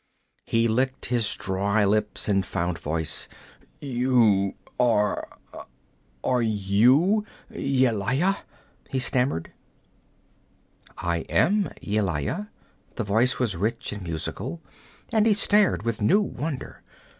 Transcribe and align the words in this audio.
He 0.45 0.67
licked 0.67 1.05
his 1.05 1.35
dry 1.35 1.85
lips 1.85 2.27
and 2.27 2.43
found 2.43 2.79
voice. 2.79 3.27
'You 3.79 4.55
are 4.79 5.27
are 6.23 6.41
you 6.41 7.23
Yelaya?' 7.51 8.37
he 8.89 8.97
stammered. 8.97 9.51
'I 10.97 11.17
am 11.29 11.71
Yelaya!' 11.83 12.49
The 12.95 13.03
voice 13.03 13.37
was 13.37 13.55
rich 13.55 13.93
and 13.93 14.01
musical, 14.01 14.59
and 15.11 15.27
he 15.27 15.35
stared 15.35 15.83
with 15.83 16.01
new 16.01 16.21
wonder. 16.21 16.81